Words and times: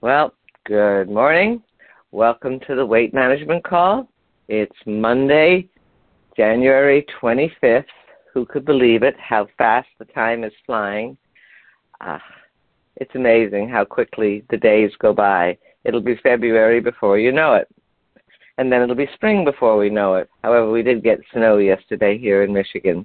Well, 0.00 0.32
good 0.64 1.10
morning. 1.10 1.60
Welcome 2.12 2.60
to 2.68 2.76
the 2.76 2.86
weight 2.86 3.12
management 3.12 3.64
call. 3.64 4.08
It's 4.46 4.76
Monday, 4.86 5.68
January 6.36 7.04
25th. 7.20 7.84
Who 8.32 8.46
could 8.46 8.64
believe 8.64 9.02
it? 9.02 9.16
How 9.18 9.48
fast 9.58 9.88
the 9.98 10.04
time 10.04 10.44
is 10.44 10.52
flying. 10.64 11.18
Ah, 12.00 12.22
it's 12.94 13.16
amazing 13.16 13.68
how 13.68 13.84
quickly 13.84 14.44
the 14.50 14.56
days 14.56 14.92
go 15.00 15.12
by. 15.12 15.58
It'll 15.82 16.00
be 16.00 16.14
February 16.22 16.78
before 16.78 17.18
you 17.18 17.32
know 17.32 17.54
it. 17.54 17.66
And 18.56 18.70
then 18.70 18.82
it'll 18.82 18.94
be 18.94 19.10
spring 19.14 19.44
before 19.44 19.76
we 19.76 19.90
know 19.90 20.14
it. 20.14 20.30
However, 20.44 20.70
we 20.70 20.84
did 20.84 21.02
get 21.02 21.18
snow 21.32 21.58
yesterday 21.58 22.16
here 22.16 22.44
in 22.44 22.52
Michigan 22.52 23.04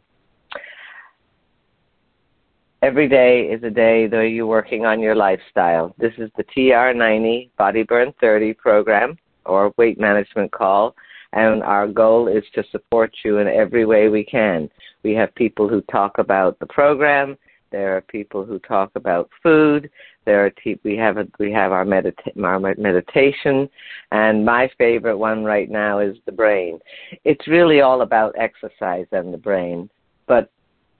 every 2.83 3.07
day 3.07 3.43
is 3.43 3.63
a 3.63 3.69
day 3.69 4.07
that 4.07 4.27
you're 4.27 4.45
working 4.45 4.85
on 4.85 4.99
your 4.99 5.15
lifestyle. 5.15 5.95
This 5.97 6.11
is 6.17 6.29
the 6.35 6.43
TR90 6.43 7.49
Body 7.57 7.83
Burn 7.83 8.13
30 8.19 8.53
program 8.55 9.17
or 9.45 9.73
weight 9.77 9.97
management 9.97 10.51
call, 10.51 10.93
and 11.31 11.63
our 11.63 11.87
goal 11.87 12.27
is 12.27 12.43
to 12.55 12.63
support 12.71 13.13
you 13.23 13.37
in 13.37 13.47
every 13.47 13.85
way 13.85 14.09
we 14.09 14.25
can. 14.25 14.69
We 15.01 15.13
have 15.13 15.33
people 15.33 15.69
who 15.69 15.79
talk 15.83 16.17
about 16.17 16.59
the 16.59 16.65
program. 16.65 17.37
There 17.71 17.95
are 17.95 18.01
people 18.01 18.43
who 18.43 18.59
talk 18.59 18.91
about 18.95 19.29
food. 19.41 19.89
There 20.25 20.45
are 20.45 20.49
te- 20.49 20.79
we 20.83 20.97
have 20.97 21.15
a, 21.15 21.25
we 21.39 21.53
have 21.53 21.71
our, 21.71 21.85
medita- 21.85 22.43
our 22.43 22.59
meditation, 22.59 23.69
and 24.11 24.43
my 24.43 24.69
favorite 24.77 25.17
one 25.17 25.45
right 25.45 25.71
now 25.71 25.99
is 25.99 26.17
the 26.25 26.33
brain. 26.33 26.79
It's 27.23 27.47
really 27.47 27.79
all 27.79 28.01
about 28.01 28.35
exercise 28.37 29.07
and 29.13 29.33
the 29.33 29.37
brain, 29.37 29.89
but 30.27 30.51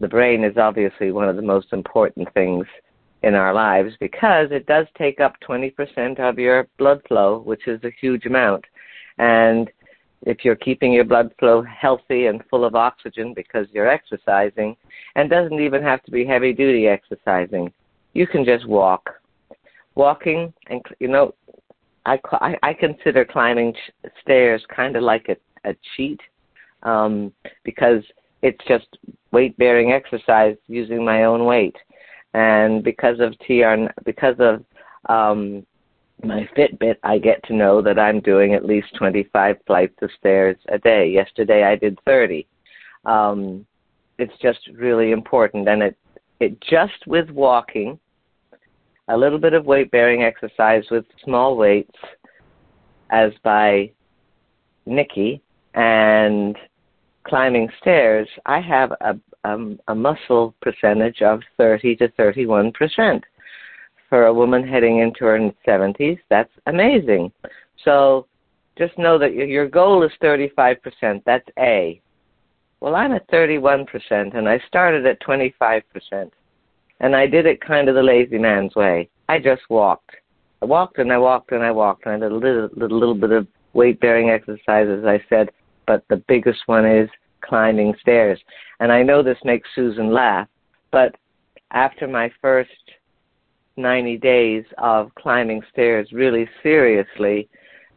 the 0.03 0.09
brain 0.09 0.43
is 0.43 0.57
obviously 0.57 1.11
one 1.11 1.29
of 1.29 1.37
the 1.37 1.41
most 1.41 1.71
important 1.71 2.31
things 2.33 2.65
in 3.23 3.35
our 3.35 3.53
lives 3.53 3.93
because 4.01 4.49
it 4.51 4.65
does 4.65 4.85
take 4.97 5.21
up 5.21 5.33
20% 5.47 6.19
of 6.19 6.37
your 6.37 6.67
blood 6.77 7.01
flow, 7.07 7.39
which 7.39 7.67
is 7.67 7.81
a 7.85 7.95
huge 8.01 8.25
amount. 8.25 8.65
And 9.17 9.71
if 10.23 10.43
you're 10.43 10.57
keeping 10.57 10.91
your 10.91 11.05
blood 11.05 11.33
flow 11.39 11.63
healthy 11.63 12.25
and 12.25 12.43
full 12.49 12.65
of 12.65 12.75
oxygen 12.75 13.33
because 13.33 13.65
you're 13.71 13.89
exercising, 13.89 14.75
and 15.15 15.29
doesn't 15.29 15.61
even 15.61 15.81
have 15.81 16.03
to 16.03 16.11
be 16.11 16.25
heavy 16.25 16.51
duty 16.51 16.87
exercising, 16.87 17.71
you 18.13 18.27
can 18.27 18.43
just 18.43 18.67
walk. 18.67 19.09
Walking, 19.95 20.51
and 20.67 20.81
you 20.99 21.07
know, 21.07 21.33
I, 22.05 22.19
I, 22.63 22.73
consider 22.73 23.23
climbing 23.23 23.73
stairs 24.21 24.65
kind 24.75 24.95
of 24.95 25.03
like 25.03 25.29
a, 25.29 25.69
a 25.69 25.75
cheat 25.95 26.19
um, 26.81 27.31
because 27.63 28.03
it's 28.43 28.63
just 28.67 28.87
weight 29.31 29.57
bearing 29.57 29.93
exercise 29.93 30.57
using 30.67 31.03
my 31.03 31.23
own 31.23 31.45
weight. 31.45 31.77
And 32.33 32.83
because 32.83 33.19
of 33.19 33.37
TR, 33.39 33.89
because 34.03 34.35
of 34.39 34.63
um, 35.09 35.65
my 36.23 36.47
Fitbit, 36.55 36.97
I 37.03 37.17
get 37.17 37.41
to 37.45 37.53
know 37.53 37.81
that 37.81 37.97
I'm 37.97 38.19
doing 38.19 38.53
at 38.53 38.65
least 38.65 38.95
25 38.97 39.57
flights 39.65 39.95
of 40.01 40.09
stairs 40.19 40.57
a 40.67 40.77
day. 40.77 41.09
Yesterday 41.09 41.63
I 41.63 41.75
did 41.77 41.97
30. 42.05 42.45
Um, 43.05 43.65
it's 44.19 44.33
just 44.41 44.59
really 44.75 45.11
important, 45.11 45.67
and 45.67 45.81
it 45.81 45.97
it 46.39 46.59
just 46.61 47.07
with 47.07 47.29
walking, 47.29 47.97
a 49.07 49.17
little 49.17 49.39
bit 49.39 49.53
of 49.53 49.65
weight 49.65 49.89
bearing 49.91 50.23
exercise 50.23 50.83
with 50.91 51.05
small 51.23 51.55
weights, 51.57 51.97
as 53.09 53.31
by 53.43 53.91
Nikki, 54.85 55.41
and 55.73 56.57
climbing 57.23 57.69
stairs, 57.81 58.27
I 58.45 58.59
have 58.61 58.91
a, 59.01 59.19
um, 59.43 59.79
a 59.87 59.95
muscle 59.95 60.53
percentage 60.61 61.21
of 61.21 61.41
30 61.57 61.95
to 61.97 62.09
31 62.09 62.71
percent. 62.71 63.23
For 64.09 64.27
a 64.27 64.33
woman 64.33 64.67
heading 64.67 64.99
into 64.99 65.25
her 65.25 65.51
70s, 65.67 66.19
that's 66.29 66.51
amazing. 66.67 67.31
So 67.83 68.27
just 68.77 68.97
know 68.97 69.17
that 69.17 69.33
your 69.33 69.67
goal 69.67 70.03
is 70.03 70.11
35 70.21 70.81
percent. 70.83 71.23
That's 71.25 71.47
A. 71.59 71.99
Well, 72.79 72.95
I'm 72.95 73.13
at 73.13 73.27
31 73.29 73.85
percent, 73.85 74.33
and 74.35 74.47
I 74.47 74.59
started 74.67 75.05
at 75.05 75.19
25 75.21 75.83
percent, 75.91 76.33
and 76.99 77.15
I 77.15 77.27
did 77.27 77.45
it 77.45 77.61
kind 77.61 77.89
of 77.89 77.95
the 77.95 78.03
lazy 78.03 78.37
man's 78.37 78.75
way. 78.75 79.09
I 79.29 79.39
just 79.39 79.63
walked. 79.69 80.11
I 80.61 80.65
walked 80.65 80.97
and 80.97 81.11
I 81.11 81.17
walked 81.17 81.51
and 81.51 81.63
I 81.63 81.71
walked, 81.71 82.05
and 82.05 82.15
I 82.15 82.19
did 82.19 82.31
a 82.31 82.35
little, 82.35 82.69
little, 82.75 82.99
little 82.99 83.15
bit 83.15 83.31
of 83.31 83.47
weight 83.73 83.99
bearing 83.99 84.29
exercises. 84.29 85.05
I 85.05 85.21
said, 85.27 85.49
but 85.85 86.03
the 86.09 86.23
biggest 86.27 86.61
one 86.65 86.85
is 86.85 87.09
climbing 87.41 87.93
stairs. 87.99 88.39
And 88.79 88.91
I 88.91 89.03
know 89.03 89.21
this 89.21 89.37
makes 89.43 89.67
Susan 89.75 90.11
laugh, 90.11 90.47
but 90.91 91.15
after 91.71 92.07
my 92.07 92.31
first 92.41 92.69
90 93.77 94.17
days 94.17 94.63
of 94.77 95.13
climbing 95.15 95.61
stairs 95.71 96.07
really 96.11 96.47
seriously 96.61 97.49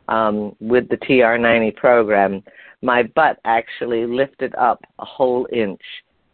um, 0.08 0.54
with 0.60 0.88
the 0.88 0.96
TR90 0.96 1.76
program, 1.76 2.42
my 2.82 3.02
butt 3.02 3.38
actually 3.44 4.06
lifted 4.06 4.54
up 4.54 4.80
a 4.98 5.04
whole 5.04 5.46
inch. 5.52 5.80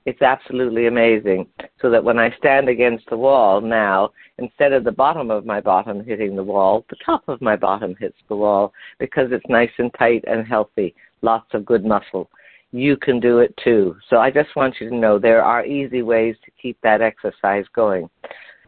It's 0.04 0.22
absolutely 0.22 0.88
amazing. 0.88 1.46
So 1.80 1.88
that 1.90 2.02
when 2.02 2.19
I 2.19 2.34
stand 2.36 2.69
against 2.69 3.08
the 3.08 3.16
wall 3.16 3.60
now, 3.60 4.10
instead 4.38 4.72
of 4.72 4.82
the 4.82 4.92
bottom 4.92 5.30
of 5.30 5.46
my 5.46 5.60
bottom 5.60 6.04
hitting 6.04 6.34
the 6.34 6.42
wall, 6.42 6.84
the 6.90 6.96
top 7.04 7.28
of 7.28 7.40
my 7.40 7.54
bottom 7.54 7.94
hits 8.00 8.19
the 8.28 8.36
wall 8.36 8.72
because 8.98 9.28
it's 9.30 9.44
nice 9.48 9.70
and 9.78 9.92
tight 9.94 10.24
and 10.26 10.46
healthy 10.46 10.94
lots 11.22 11.54
of 11.54 11.64
good 11.64 11.84
muscle. 11.84 12.28
You 12.72 12.96
can 12.96 13.20
do 13.20 13.38
it 13.38 13.54
too. 13.62 13.96
So 14.08 14.16
I 14.18 14.30
just 14.30 14.54
want 14.56 14.76
you 14.80 14.88
to 14.90 14.96
know 14.96 15.18
there 15.18 15.42
are 15.42 15.64
easy 15.64 16.02
ways 16.02 16.36
to 16.44 16.50
keep 16.60 16.78
that 16.82 17.02
exercise 17.02 17.64
going. 17.74 18.08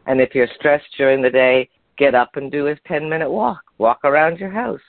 And 0.06 0.20
if 0.20 0.34
you're 0.34 0.48
stressed 0.58 0.86
during 0.96 1.22
the 1.22 1.30
day, 1.30 1.68
get 1.96 2.14
up 2.14 2.36
and 2.36 2.50
do 2.50 2.66
a 2.68 2.76
10 2.86 3.08
minute 3.08 3.30
walk. 3.30 3.62
Walk 3.78 4.00
around 4.04 4.38
your 4.38 4.50
house. 4.50 4.80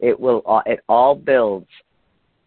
It 0.00 0.18
will 0.18 0.42
uh, 0.46 0.62
it 0.66 0.80
all 0.88 1.14
builds. 1.14 1.68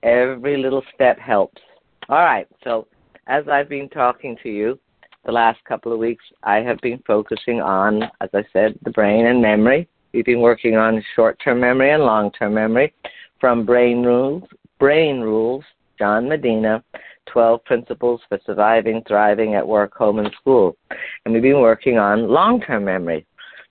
Every 0.04 0.58
little 0.58 0.84
step 0.94 1.20
helps. 1.20 1.62
All 2.10 2.20
right. 2.20 2.48
So 2.64 2.88
as 3.28 3.48
I've 3.48 3.70
been 3.70 3.90
talking 3.90 4.38
to 4.44 4.50
you 4.50 4.80
the 5.26 5.32
last 5.32 5.64
couple 5.66 5.94
of 5.94 6.00
weeks, 6.00 6.24
I 6.44 6.58
have 6.58 6.80
been 6.82 7.02
focusing 7.06 7.62
on, 7.62 8.04
as 8.20 8.30
I 8.34 8.44
said, 8.52 8.78
the 8.84 8.92
brain 8.92 9.28
and 9.28 9.42
memory. 9.42 9.88
We've 10.14 10.26
been 10.26 10.42
working 10.42 10.76
on 10.76 11.04
short 11.16 11.40
term 11.44 11.62
memory 11.62 11.92
and 11.92 12.04
long 12.04 12.32
term 12.32 12.54
memory 12.54 12.94
from 13.42 13.66
Brain 13.66 14.04
Rules, 14.04 14.44
Brain 14.80 15.20
Rules, 15.20 15.66
John 16.00 16.30
Medina, 16.30 16.82
12 17.26 17.66
Principles 17.66 18.22
for 18.30 18.40
Surviving, 18.46 19.04
Thriving 19.08 19.56
at 19.56 19.68
Work, 19.68 19.94
Home, 19.96 20.20
and 20.20 20.32
School. 20.40 20.78
And 21.26 21.34
we've 21.34 21.44
been 21.44 21.60
working 21.60 21.98
on 21.98 22.30
long 22.30 22.62
term 22.62 22.86
memory. 22.86 23.26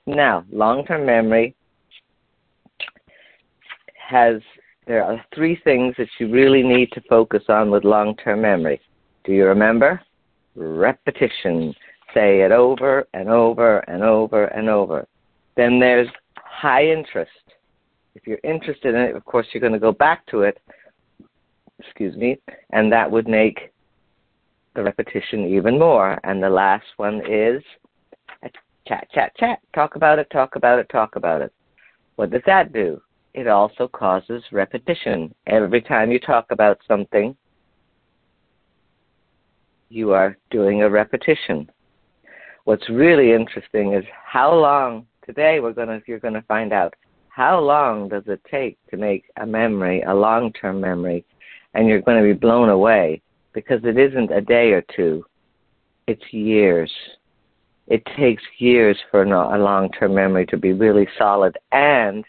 Now, 0.06 0.44
long 0.50 0.84
term 0.84 1.06
memory 1.06 1.54
has, 3.96 4.42
there 4.86 5.04
are 5.04 5.24
three 5.34 5.58
things 5.62 5.94
that 5.98 6.08
you 6.18 6.30
really 6.30 6.62
need 6.62 6.90
to 6.92 7.00
focus 7.08 7.44
on 7.48 7.70
with 7.70 7.84
long 7.84 8.16
term 8.16 8.42
memory. 8.42 8.80
Do 9.24 9.32
you 9.32 9.46
remember? 9.46 10.02
Repetition. 10.56 11.74
Say 12.12 12.40
it 12.40 12.50
over 12.50 13.06
and 13.14 13.28
over 13.28 13.78
and 13.88 14.02
over 14.02 14.46
and 14.46 14.68
over. 14.68 15.06
Then 15.56 15.78
there's 15.78 16.08
high 16.34 16.86
interest 16.86 17.30
if 18.20 18.26
you're 18.26 18.52
interested 18.52 18.94
in 18.94 19.00
it, 19.00 19.16
of 19.16 19.24
course, 19.24 19.46
you're 19.52 19.60
going 19.60 19.72
to 19.72 19.78
go 19.78 19.92
back 19.92 20.26
to 20.26 20.42
it, 20.42 20.58
excuse 21.78 22.14
me, 22.16 22.38
and 22.70 22.92
that 22.92 23.10
would 23.10 23.26
make 23.26 23.72
the 24.74 24.82
repetition 24.82 25.46
even 25.46 25.78
more. 25.78 26.18
And 26.24 26.42
the 26.42 26.50
last 26.50 26.84
one 26.96 27.22
is 27.26 27.62
chat, 28.86 29.08
chat, 29.12 29.32
chat. 29.36 29.60
Talk 29.74 29.96
about 29.96 30.18
it, 30.18 30.28
talk 30.30 30.56
about 30.56 30.78
it, 30.78 30.88
talk 30.90 31.16
about 31.16 31.40
it. 31.40 31.52
What 32.16 32.30
does 32.30 32.42
that 32.46 32.72
do? 32.72 33.00
It 33.32 33.46
also 33.46 33.88
causes 33.88 34.42
repetition. 34.52 35.34
Every 35.46 35.80
time 35.80 36.10
you 36.10 36.18
talk 36.18 36.46
about 36.50 36.78
something, 36.86 37.34
you 39.88 40.12
are 40.12 40.36
doing 40.50 40.82
a 40.82 40.90
repetition. 40.90 41.70
What's 42.64 42.88
really 42.90 43.32
interesting 43.32 43.94
is 43.94 44.04
how 44.24 44.54
long 44.54 45.06
today 45.24 45.60
we're 45.60 45.72
going 45.72 45.88
to 45.88 46.02
you're 46.06 46.18
going 46.18 46.34
to 46.34 46.42
find 46.42 46.72
out 46.72 46.94
how 47.30 47.60
long 47.60 48.08
does 48.08 48.24
it 48.26 48.40
take 48.50 48.76
to 48.90 48.96
make 48.96 49.24
a 49.40 49.46
memory 49.46 50.02
a 50.02 50.14
long 50.14 50.52
term 50.52 50.80
memory? 50.80 51.24
And 51.74 51.86
you're 51.86 52.02
going 52.02 52.20
to 52.20 52.34
be 52.34 52.38
blown 52.38 52.68
away 52.68 53.22
because 53.52 53.80
it 53.84 53.96
isn't 53.96 54.32
a 54.32 54.40
day 54.40 54.72
or 54.72 54.82
two, 54.94 55.24
it's 56.06 56.32
years. 56.32 56.90
It 57.86 58.02
takes 58.16 58.42
years 58.58 58.98
for 59.10 59.22
a 59.22 59.58
long 59.58 59.90
term 59.92 60.14
memory 60.14 60.46
to 60.46 60.56
be 60.56 60.72
really 60.72 61.08
solid. 61.18 61.56
And 61.72 62.24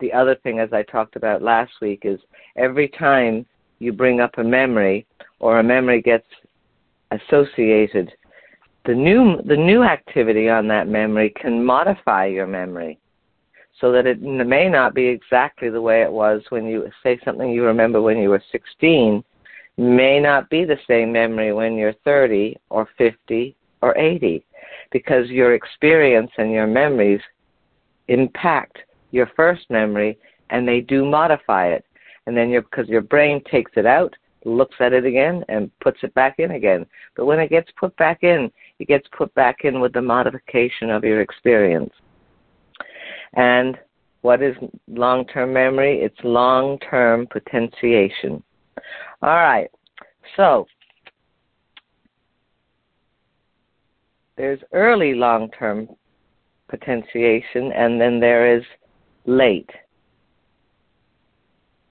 the 0.00 0.12
other 0.12 0.34
thing, 0.36 0.58
as 0.58 0.72
I 0.72 0.82
talked 0.82 1.16
about 1.16 1.42
last 1.42 1.72
week, 1.80 2.02
is 2.04 2.20
every 2.56 2.88
time 2.88 3.46
you 3.78 3.92
bring 3.92 4.20
up 4.20 4.38
a 4.38 4.44
memory 4.44 5.06
or 5.40 5.58
a 5.58 5.64
memory 5.64 6.02
gets 6.02 6.26
associated, 7.10 8.12
the 8.86 8.94
new 8.94 9.42
the 9.42 9.56
new 9.56 9.82
activity 9.82 10.48
on 10.48 10.68
that 10.68 10.88
memory 10.88 11.32
can 11.36 11.64
modify 11.64 12.26
your 12.26 12.46
memory 12.46 12.98
so 13.80 13.92
that 13.92 14.06
it 14.06 14.20
may 14.20 14.68
not 14.68 14.94
be 14.94 15.06
exactly 15.06 15.70
the 15.70 15.80
way 15.80 16.02
it 16.02 16.10
was 16.10 16.42
when 16.50 16.66
you 16.66 16.90
say 17.02 17.18
something 17.24 17.50
you 17.50 17.64
remember 17.64 18.00
when 18.02 18.18
you 18.18 18.30
were 18.30 18.42
16 18.50 19.22
may 19.76 20.18
not 20.18 20.50
be 20.50 20.64
the 20.64 20.78
same 20.88 21.12
memory 21.12 21.52
when 21.52 21.76
you're 21.76 21.94
30 22.04 22.56
or 22.70 22.88
50 22.98 23.54
or 23.80 23.96
80 23.96 24.44
because 24.90 25.28
your 25.28 25.54
experience 25.54 26.30
and 26.38 26.50
your 26.50 26.66
memories 26.66 27.20
impact 28.08 28.78
your 29.10 29.30
first 29.36 29.70
memory 29.70 30.18
and 30.50 30.66
they 30.66 30.80
do 30.80 31.04
modify 31.04 31.68
it. 31.68 31.84
And 32.26 32.36
then 32.36 32.50
your 32.50 32.62
because 32.62 32.88
your 32.88 33.00
brain 33.00 33.42
takes 33.50 33.72
it 33.76 33.86
out, 33.86 34.14
looks 34.44 34.76
at 34.80 34.92
it 34.92 35.04
again 35.04 35.44
and 35.48 35.70
puts 35.80 35.98
it 36.02 36.12
back 36.14 36.38
in 36.38 36.52
again. 36.52 36.84
But 37.16 37.26
when 37.26 37.38
it 37.40 37.48
gets 37.48 37.70
put 37.78 37.96
back 37.96 38.22
in, 38.22 38.50
it 38.78 38.88
gets 38.88 39.06
put 39.16 39.32
back 39.34 39.64
in 39.64 39.80
with 39.80 39.92
the 39.92 40.02
modification 40.02 40.90
of 40.90 41.04
your 41.04 41.20
experience. 41.20 41.92
And 43.34 43.76
what 44.22 44.42
is 44.42 44.56
long 44.88 45.26
term 45.26 45.52
memory? 45.52 46.00
It's 46.00 46.18
long 46.22 46.78
term 46.78 47.26
potentiation. 47.26 48.42
All 49.22 49.36
right. 49.36 49.70
So 50.36 50.66
there's 54.36 54.60
early 54.72 55.14
long 55.14 55.50
term 55.50 55.88
potentiation, 56.68 57.72
and 57.72 58.00
then 58.00 58.20
there 58.20 58.56
is 58.56 58.62
late. 59.26 59.70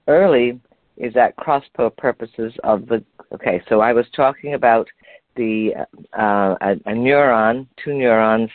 Early 0.06 0.60
is 0.96 1.16
at 1.16 1.36
cross 1.36 1.64
purposes 1.96 2.52
of 2.64 2.86
the. 2.86 3.04
Okay, 3.34 3.62
so 3.68 3.80
I 3.80 3.92
was 3.92 4.06
talking 4.16 4.54
about 4.54 4.88
the 5.36 5.72
uh, 6.18 6.54
a, 6.60 6.72
a 6.86 6.92
neuron, 6.92 7.66
two 7.82 7.94
neurons 7.94 8.50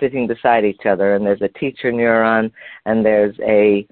sitting 0.00 0.26
beside 0.26 0.64
each 0.64 0.86
other, 0.86 1.14
and 1.14 1.24
there's 1.24 1.42
a 1.42 1.48
teacher 1.48 1.92
neuron 1.92 2.50
and 2.84 3.04
there's 3.04 3.36
a 3.40 3.86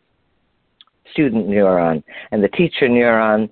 student 1.11 1.49
neuron, 1.49 2.03
and 2.31 2.43
the 2.43 2.49
teacher 2.49 2.89
neuron 2.89 3.49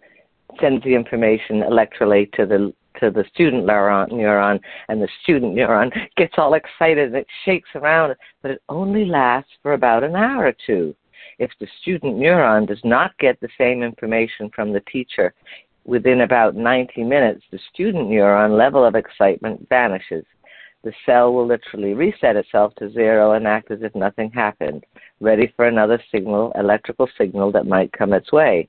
sends 0.60 0.82
the 0.84 0.94
information 0.94 1.62
electrically 1.62 2.28
to 2.34 2.46
the 2.46 2.72
to 3.00 3.10
the 3.10 3.24
student 3.32 3.64
neuron, 3.66 4.60
and 4.88 5.02
the 5.02 5.08
student 5.22 5.54
neuron 5.54 5.90
gets 6.16 6.34
all 6.36 6.54
excited 6.54 7.08
and 7.08 7.16
it 7.16 7.26
shakes 7.44 7.70
around, 7.74 8.14
but 8.42 8.50
it 8.50 8.62
only 8.68 9.04
lasts 9.04 9.50
for 9.62 9.72
about 9.72 10.04
an 10.04 10.14
hour 10.14 10.46
or 10.46 10.54
two. 10.66 10.94
If 11.38 11.50
the 11.58 11.66
student 11.80 12.16
neuron 12.16 12.68
does 12.68 12.80
not 12.84 13.16
get 13.18 13.40
the 13.40 13.48
same 13.58 13.82
information 13.82 14.50
from 14.54 14.72
the 14.72 14.82
teacher 14.92 15.34
within 15.84 16.20
about 16.20 16.54
90 16.54 17.02
minutes, 17.02 17.42
the 17.50 17.58
student 17.72 18.08
neuron 18.08 18.56
level 18.56 18.84
of 18.84 18.94
excitement 18.94 19.66
vanishes. 19.68 20.24
The 20.84 20.92
cell 21.06 21.32
will 21.32 21.46
literally 21.46 21.94
reset 21.94 22.36
itself 22.36 22.74
to 22.76 22.90
zero 22.90 23.32
and 23.32 23.46
act 23.46 23.70
as 23.70 23.82
if 23.82 23.94
nothing 23.94 24.30
happened, 24.32 24.84
ready 25.20 25.52
for 25.54 25.66
another 25.66 26.02
signal, 26.10 26.52
electrical 26.56 27.08
signal 27.16 27.52
that 27.52 27.66
might 27.66 27.92
come 27.92 28.12
its 28.12 28.32
way 28.32 28.68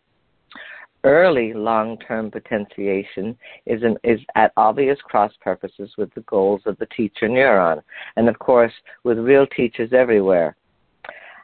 early 1.04 1.54
long-term 1.54 2.32
potentiation 2.32 3.38
is, 3.66 3.84
an, 3.84 3.98
is 4.04 4.20
at 4.36 4.54
obvious 4.58 4.98
cross 5.02 5.32
purposes 5.42 5.92
with 5.98 6.14
the 6.14 6.22
goals 6.22 6.62
of 6.66 6.78
the 6.78 6.86
teacher 6.88 7.28
neuron, 7.28 7.82
and 8.16 8.30
of 8.30 8.40
course 8.40 8.72
with 9.04 9.18
real 9.18 9.46
teachers 9.48 9.92
everywhere. 9.94 10.56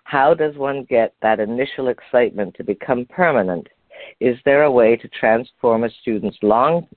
How 0.06 0.34
does 0.34 0.56
one 0.56 0.86
get 0.90 1.14
that 1.22 1.40
initial 1.40 1.90
excitement 1.90 2.56
to 2.56 2.64
become 2.64 3.06
permanent? 3.06 3.68
Is 4.20 4.38
there 4.46 4.64
a 4.64 4.72
way 4.72 4.96
to 4.96 5.08
transform 5.10 5.84
a 5.84 5.90
student's 6.02 6.38
long, 6.42 6.88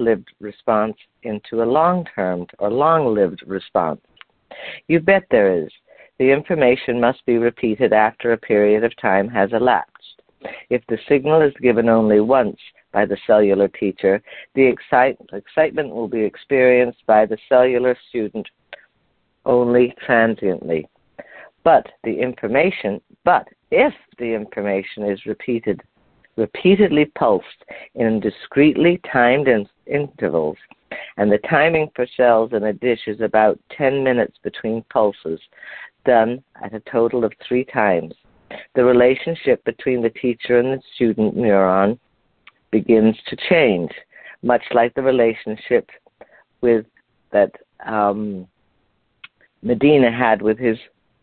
short-lived 0.00 0.28
response 0.40 0.96
into 1.22 1.62
a 1.62 1.64
long-term 1.64 2.46
or 2.58 2.70
long-lived 2.70 3.42
response? 3.46 4.00
You 4.88 5.00
bet 5.00 5.24
there 5.30 5.62
is. 5.62 5.70
The 6.18 6.30
information 6.30 7.00
must 7.00 7.24
be 7.26 7.38
repeated 7.38 7.92
after 7.92 8.32
a 8.32 8.38
period 8.38 8.84
of 8.84 8.92
time 9.00 9.28
has 9.28 9.50
elapsed. 9.52 10.22
If 10.70 10.82
the 10.88 10.98
signal 11.08 11.42
is 11.42 11.54
given 11.60 11.88
only 11.88 12.20
once 12.20 12.58
by 12.92 13.06
the 13.06 13.16
cellular 13.26 13.68
teacher, 13.68 14.22
the 14.54 14.66
excite, 14.66 15.18
excitement 15.32 15.90
will 15.90 16.08
be 16.08 16.22
experienced 16.22 17.04
by 17.06 17.26
the 17.26 17.38
cellular 17.48 17.96
student 18.08 18.46
only 19.44 19.94
transiently. 20.04 20.88
But 21.62 21.86
the 22.04 22.18
information, 22.18 23.00
but 23.24 23.46
if 23.70 23.94
the 24.18 24.34
information 24.34 25.04
is 25.04 25.26
repeated, 25.26 25.82
repeatedly 26.40 27.04
pulsed 27.04 27.64
in 27.94 28.18
discretely 28.18 29.00
timed 29.12 29.46
in, 29.46 29.68
intervals, 29.86 30.56
and 31.18 31.30
the 31.30 31.38
timing 31.48 31.88
for 31.94 32.06
cells 32.16 32.52
in 32.52 32.64
a 32.64 32.72
dish 32.72 33.00
is 33.06 33.20
about 33.20 33.60
10 33.76 34.02
minutes 34.02 34.36
between 34.42 34.82
pulses, 34.90 35.40
done 36.04 36.42
at 36.62 36.74
a 36.74 36.80
total 36.80 37.24
of 37.24 37.32
three 37.46 37.64
times, 37.64 38.14
the 38.74 38.82
relationship 38.82 39.62
between 39.64 40.02
the 40.02 40.10
teacher 40.10 40.58
and 40.58 40.72
the 40.72 40.82
student 40.94 41.36
neuron 41.36 41.98
begins 42.70 43.16
to 43.26 43.36
change, 43.48 43.90
much 44.42 44.62
like 44.72 44.94
the 44.94 45.02
relationship 45.02 45.90
with 46.62 46.86
that 47.32 47.52
um, 47.86 48.46
Medina 49.62 50.10
had 50.10 50.40
with 50.40 50.58
his 50.58 50.78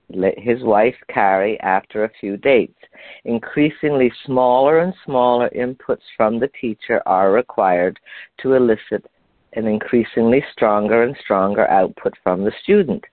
his 0.09 0.63
wife 0.63 0.95
Kari 1.13 1.59
after 1.59 2.03
a 2.03 2.11
few 2.19 2.37
dates. 2.37 2.79
Increasingly 3.25 4.11
smaller 4.25 4.79
and 4.79 4.93
smaller 5.05 5.49
inputs 5.49 6.03
from 6.15 6.39
the 6.39 6.49
teacher 6.59 7.01
are 7.05 7.31
required 7.31 7.99
to 8.41 8.53
elicit 8.53 9.05
an 9.53 9.67
increasingly 9.67 10.43
stronger 10.51 11.03
and 11.03 11.15
stronger 11.19 11.67
output 11.69 12.13
from 12.23 12.43
the 12.43 12.51
student. 12.63 13.03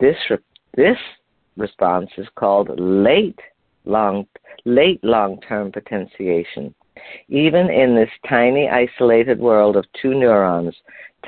This 0.00 0.16
this 0.74 0.98
response 1.56 2.10
is 2.16 2.26
called 2.36 2.70
late 2.78 3.38
long 3.84 4.26
late 4.64 5.02
long-term 5.02 5.72
potentiation. 5.72 6.74
Even 7.28 7.68
in 7.70 7.94
this 7.94 8.10
tiny 8.28 8.68
isolated 8.68 9.38
world 9.38 9.76
of 9.76 9.84
two 10.00 10.14
neurons, 10.14 10.74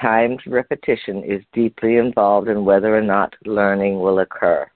timed 0.00 0.40
repetition 0.46 1.24
is 1.24 1.42
deeply 1.52 1.96
involved 1.96 2.48
in 2.48 2.64
whether 2.64 2.96
or 2.96 3.02
not 3.02 3.34
learning 3.44 3.98
will 3.98 4.20
occur. 4.20 4.66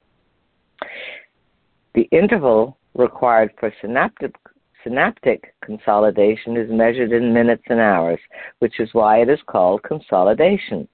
The 1.95 2.09
interval 2.13 2.79
required 2.95 3.53
for 3.59 3.73
synaptic 3.81 4.35
synaptic 4.85 5.55
consolidation 5.65 6.57
is 6.57 6.71
measured 6.71 7.13
in 7.13 7.33
minutes 7.35 7.65
and 7.69 7.81
hours, 7.81 8.21
which 8.61 8.79
is 8.81 8.89
why 8.93 9.21
it 9.21 9.29
is 9.29 9.41
called 9.47 9.83
consolidation. 9.83 10.87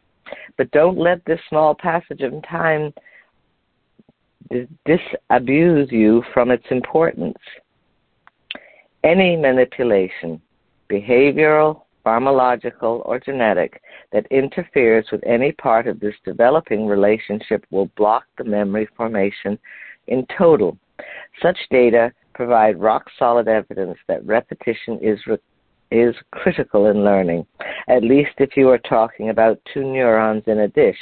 But 0.56 0.70
don't 0.70 0.98
let 0.98 1.24
this 1.24 1.40
small 1.48 1.74
passage 1.74 2.22
of 2.22 2.32
time 2.48 2.92
disabuse 4.86 5.90
you 5.90 6.22
from 6.32 6.50
its 6.50 6.64
importance. 6.70 7.38
Any 9.02 9.36
manipulation, 9.36 10.40
behavioral, 10.90 11.82
pharmacological, 12.04 13.02
or 13.06 13.18
genetic, 13.18 13.80
that 14.12 14.26
interferes 14.30 15.06
with 15.10 15.22
any 15.24 15.52
part 15.52 15.86
of 15.86 16.00
this 16.00 16.14
developing 16.24 16.86
relationship 16.86 17.64
will 17.70 17.90
block 17.96 18.24
the 18.38 18.44
memory 18.44 18.88
formation 18.96 19.58
in 20.06 20.26
total. 20.36 20.76
Such 21.42 21.58
data 21.70 22.12
provide 22.34 22.80
rock 22.80 23.04
solid 23.18 23.48
evidence 23.48 23.98
that 24.08 24.24
repetition 24.26 24.98
is 25.00 25.18
re- 25.26 25.38
is 25.90 26.14
critical 26.32 26.86
in 26.86 27.04
learning, 27.04 27.46
at 27.88 28.02
least 28.02 28.32
if 28.38 28.56
you 28.56 28.68
are 28.68 28.78
talking 28.78 29.30
about 29.30 29.60
two 29.72 29.84
neurons 29.84 30.42
in 30.46 30.60
a 30.60 30.68
dish. 30.68 30.98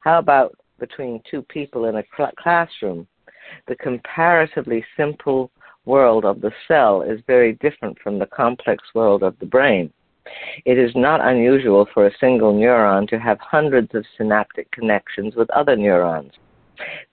How 0.00 0.18
about 0.18 0.56
between 0.78 1.22
two 1.28 1.42
people 1.42 1.86
in 1.86 1.96
a 1.96 2.04
cl- 2.16 2.30
classroom, 2.38 3.06
the 3.66 3.76
comparatively 3.76 4.84
simple 4.96 5.50
world 5.84 6.24
of 6.24 6.40
the 6.40 6.52
cell 6.68 7.02
is 7.02 7.20
very 7.26 7.54
different 7.54 7.98
from 8.00 8.18
the 8.18 8.26
complex 8.26 8.82
world 8.94 9.22
of 9.22 9.38
the 9.38 9.46
brain. 9.46 9.90
It 10.64 10.78
is 10.78 10.90
not 10.94 11.20
unusual 11.24 11.86
for 11.92 12.06
a 12.06 12.16
single 12.18 12.52
neuron 12.52 13.08
to 13.08 13.18
have 13.18 13.38
hundreds 13.40 13.94
of 13.94 14.04
synaptic 14.16 14.70
connections 14.70 15.34
with 15.36 15.50
other 15.50 15.76
neurons. 15.76 16.32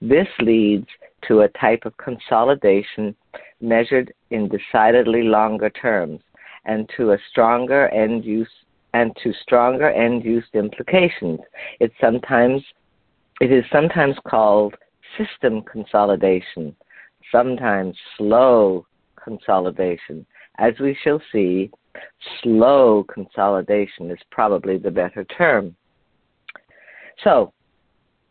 This 0.00 0.28
leads 0.40 0.86
to 1.28 1.40
a 1.40 1.48
type 1.48 1.84
of 1.86 1.96
consolidation 1.96 3.14
measured 3.60 4.12
in 4.30 4.48
decidedly 4.48 5.22
longer 5.22 5.70
terms 5.70 6.20
and 6.64 6.88
to 6.96 7.12
a 7.12 7.18
stronger 7.30 7.88
end 7.88 8.24
use 8.24 8.48
and 8.92 9.14
to 9.22 9.32
stronger 9.42 9.90
end 9.90 10.24
use 10.24 10.44
implications. 10.54 11.40
It 11.80 11.92
sometimes 12.00 12.62
it 13.40 13.50
is 13.50 13.64
sometimes 13.72 14.16
called 14.26 14.76
system 15.18 15.62
consolidation, 15.62 16.74
sometimes 17.32 17.96
slow 18.16 18.86
consolidation. 19.22 20.24
As 20.58 20.74
we 20.78 20.96
shall 21.02 21.20
see, 21.32 21.70
slow 22.42 23.04
consolidation 23.12 24.10
is 24.10 24.18
probably 24.30 24.78
the 24.78 24.90
better 24.90 25.24
term. 25.24 25.76
So, 27.22 27.52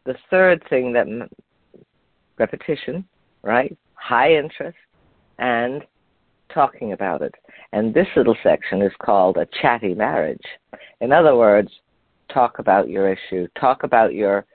the 0.05 0.15
third 0.29 0.63
thing 0.69 0.93
that 0.93 1.07
repetition, 2.37 3.05
right? 3.41 3.75
High 3.95 4.35
interest 4.35 4.77
and 5.39 5.83
talking 6.53 6.93
about 6.93 7.21
it. 7.21 7.33
And 7.71 7.93
this 7.93 8.07
little 8.15 8.35
section 8.43 8.81
is 8.81 8.91
called 8.99 9.37
a 9.37 9.47
chatty 9.61 9.93
marriage. 9.93 10.45
In 11.01 11.11
other 11.11 11.35
words, 11.35 11.69
talk 12.31 12.59
about 12.59 12.89
your 12.89 13.11
issue, 13.11 13.47
talk 13.59 13.83
about 13.83 14.13
your 14.13 14.45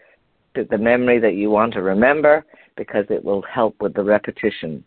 the 0.71 0.79
memory 0.79 1.21
that 1.21 1.35
you 1.35 1.50
want 1.50 1.73
to 1.73 1.83
remember 1.83 2.45
because 2.77 3.05
it 3.11 3.23
will 3.23 3.43
help 3.43 3.77
with 3.81 3.95
the 3.95 4.03
repetition. 4.03 4.83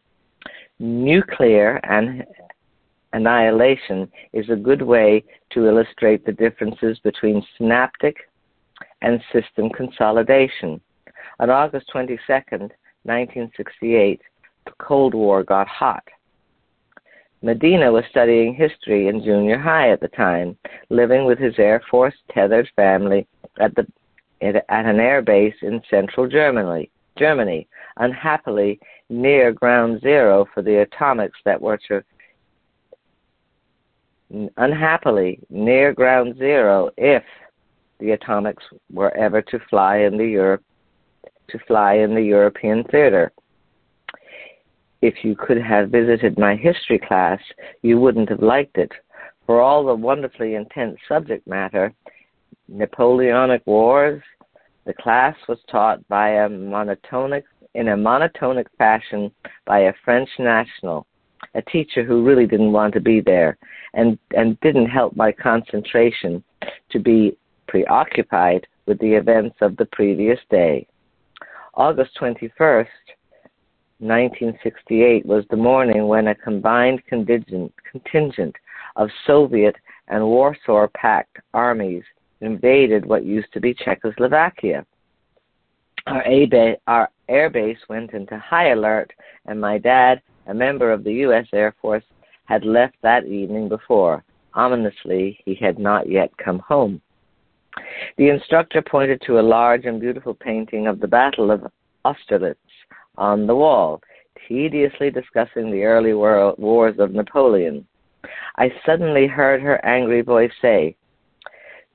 Nuclear 0.79 1.79
and 1.83 2.25
annihilation 3.13 4.09
is 4.33 4.49
a 4.49 4.55
good 4.55 4.81
way 4.81 5.23
to 5.51 5.67
illustrate 5.67 6.25
the 6.25 6.31
differences 6.31 6.97
between 6.99 7.45
synaptic 7.57 8.29
and 9.01 9.21
system 9.31 9.69
consolidation. 9.69 10.79
On 11.39 11.49
August 11.49 11.89
22nd, 11.93 12.71
1968, 13.03 14.21
the 14.65 14.71
Cold 14.79 15.13
War 15.13 15.43
got 15.43 15.67
hot. 15.67 16.03
Medina 17.41 17.91
was 17.91 18.03
studying 18.09 18.53
history 18.53 19.07
in 19.07 19.23
junior 19.23 19.57
high 19.57 19.89
at 19.89 19.99
the 19.99 20.07
time, 20.09 20.55
living 20.89 21.25
with 21.25 21.39
his 21.39 21.55
Air 21.57 21.81
Force 21.89 22.13
tethered 22.31 22.69
family 22.75 23.27
at 23.59 23.73
the 23.75 23.87
at 24.41 24.55
an 24.69 24.99
air 24.99 25.21
base 25.21 25.53
in 25.61 25.81
central 25.87 26.27
Germany, 26.27 26.89
Germany, 27.17 27.67
unhappily 27.97 28.79
near 29.09 29.51
ground 29.51 30.01
zero 30.01 30.47
for 30.51 30.63
the 30.63 30.81
atomics 30.81 31.37
that 31.45 31.61
were 31.61 31.77
to 31.87 32.03
unhappily 34.57 35.39
near 35.49 35.93
ground 35.93 36.37
zero 36.37 36.89
if 36.97 37.23
the 37.99 38.11
atomics 38.11 38.63
were 38.91 39.15
ever 39.15 39.41
to 39.41 39.59
fly 39.69 39.97
in 39.97 40.17
the 40.17 40.25
Europe 40.25 40.63
to 41.49 41.59
fly 41.67 41.95
in 41.95 42.15
the 42.15 42.21
European 42.21 42.83
theater. 42.85 43.31
If 45.01 45.23
you 45.23 45.35
could 45.35 45.61
have 45.61 45.89
visited 45.89 46.37
my 46.37 46.55
history 46.55 46.99
class, 46.99 47.39
you 47.81 47.99
wouldn't 47.99 48.29
have 48.29 48.41
liked 48.41 48.77
it. 48.77 48.91
For 49.45 49.59
all 49.59 49.85
the 49.85 49.95
wonderfully 49.95 50.55
intense 50.55 50.97
subject 51.07 51.45
matter, 51.47 51.93
Napoleonic 52.67 53.63
Wars, 53.65 54.21
the 54.85 54.93
class 54.93 55.35
was 55.47 55.59
taught 55.69 56.07
by 56.07 56.29
a 56.29 56.49
monotonic 56.49 57.43
in 57.73 57.89
a 57.89 57.95
monotonic 57.95 58.67
fashion 58.77 59.31
by 59.65 59.79
a 59.79 59.93
French 60.03 60.29
national, 60.39 61.05
a 61.55 61.61
teacher 61.63 62.03
who 62.03 62.23
really 62.23 62.45
didn't 62.47 62.71
want 62.71 62.93
to 62.93 62.99
be 62.99 63.21
there 63.21 63.57
and, 63.93 64.17
and 64.35 64.59
didn't 64.61 64.87
help 64.87 65.15
my 65.15 65.31
concentration 65.31 66.43
to 66.89 66.99
be 66.99 67.37
preoccupied 67.67 68.67
with 68.85 68.99
the 68.99 69.13
events 69.13 69.55
of 69.61 69.77
the 69.77 69.85
previous 69.85 70.39
day. 70.49 70.87
August 71.73 72.11
21st, 72.19 72.87
1968 73.99 75.25
was 75.25 75.45
the 75.49 75.55
morning 75.55 76.07
when 76.07 76.27
a 76.27 76.35
combined 76.35 77.01
contingent, 77.07 77.73
of 78.95 79.09
Soviet 79.25 79.75
and 80.07 80.23
Warsaw 80.23 80.87
Pact 80.93 81.37
armies 81.53 82.03
invaded 82.41 83.05
what 83.05 83.23
used 83.23 83.53
to 83.53 83.61
be 83.61 83.73
Czechoslovakia. 83.73 84.85
Our 86.07 87.09
air 87.29 87.49
base 87.49 87.77
went 87.87 88.11
into 88.11 88.37
high 88.39 88.71
alert, 88.71 89.13
and 89.45 89.61
my 89.61 89.77
dad, 89.77 90.21
a 90.47 90.53
member 90.53 90.91
of 90.91 91.03
the 91.03 91.13
U.S. 91.25 91.47
Air 91.53 91.75
Force, 91.81 92.03
had 92.45 92.65
left 92.65 92.95
that 93.01 93.25
evening 93.25 93.69
before. 93.69 94.23
Ominously, 94.53 95.39
he 95.45 95.55
had 95.55 95.79
not 95.79 96.09
yet 96.09 96.35
come 96.37 96.59
home. 96.59 97.01
The 98.17 98.29
instructor 98.29 98.81
pointed 98.81 99.21
to 99.21 99.39
a 99.39 99.41
large 99.41 99.85
and 99.85 100.01
beautiful 100.01 100.33
painting 100.33 100.87
of 100.87 100.99
the 100.99 101.07
Battle 101.07 101.51
of 101.51 101.65
Austerlitz 102.03 102.59
on 103.17 103.47
the 103.47 103.55
wall, 103.55 104.01
tediously 104.47 105.09
discussing 105.09 105.71
the 105.71 105.83
early 105.83 106.13
war- 106.13 106.55
wars 106.57 106.95
of 106.99 107.13
Napoleon. 107.13 107.87
I 108.57 108.73
suddenly 108.85 109.27
heard 109.27 109.61
her 109.61 109.83
angry 109.85 110.21
voice 110.21 110.51
say, 110.61 110.95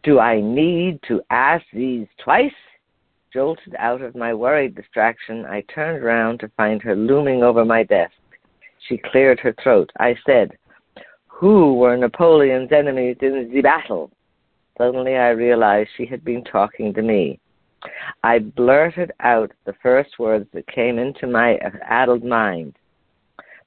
Do 0.02 0.18
I 0.18 0.40
need 0.40 1.00
to 1.08 1.22
ask 1.30 1.64
these 1.72 2.06
twice? 2.22 2.52
Jolted 3.32 3.74
out 3.78 4.00
of 4.00 4.14
my 4.14 4.32
worried 4.32 4.74
distraction, 4.74 5.44
I 5.44 5.60
turned 5.62 6.02
round 6.02 6.40
to 6.40 6.48
find 6.56 6.80
her 6.82 6.96
looming 6.96 7.42
over 7.42 7.64
my 7.64 7.82
desk. 7.82 8.14
She 8.88 8.99
cleared 8.99 9.40
her 9.40 9.55
throat. 9.62 9.90
I 9.99 10.16
said, 10.25 10.57
Who 11.28 11.75
were 11.75 11.97
Napoleon's 11.97 12.73
enemies 12.73 13.16
in 13.21 13.50
the 13.52 13.61
battle? 13.62 14.11
Suddenly 14.78 15.16
I 15.16 15.31
realized 15.31 15.90
she 15.97 16.07
had 16.07 16.25
been 16.25 16.45
talking 16.45 16.93
to 16.95 17.02
me. 17.02 17.40
I 18.23 18.38
blurted 18.40 19.12
out 19.21 19.52
the 19.64 19.75
first 19.83 20.19
words 20.19 20.47
that 20.52 20.66
came 20.66 20.99
into 20.99 21.26
my 21.26 21.59
addled 21.83 22.25
mind. 22.25 22.76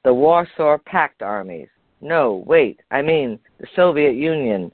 The 0.04 0.14
Warsaw 0.14 0.78
Pact 0.86 1.22
armies. 1.22 1.68
No, 2.02 2.44
wait, 2.46 2.80
I 2.92 3.02
mean 3.02 3.40
the 3.60 3.68
Soviet 3.76 4.14
Union. 4.14 4.72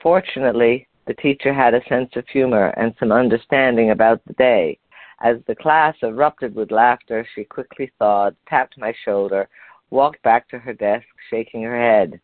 Fortunately, 0.00 0.86
the 1.06 1.14
teacher 1.14 1.52
had 1.52 1.74
a 1.74 1.84
sense 1.88 2.10
of 2.14 2.28
humor 2.28 2.68
and 2.76 2.94
some 3.00 3.10
understanding 3.10 3.90
about 3.90 4.20
the 4.26 4.34
day. 4.34 4.78
As 5.20 5.36
the 5.46 5.54
class 5.54 5.96
erupted 6.02 6.54
with 6.54 6.70
laughter, 6.70 7.26
she 7.34 7.44
quickly 7.44 7.90
thawed, 7.98 8.36
tapped 8.48 8.78
my 8.78 8.92
shoulder, 9.04 9.48
walked 9.90 10.22
back 10.22 10.48
to 10.48 10.58
her 10.58 10.72
desk, 10.72 11.06
shaking 11.30 11.62
her 11.62 11.76
head. 11.76 12.20